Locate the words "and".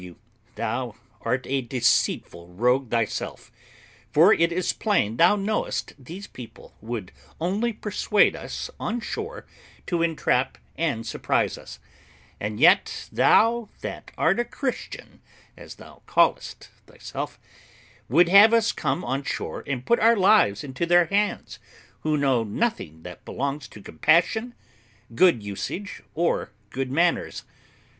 10.75-11.05, 12.39-12.59, 19.67-19.85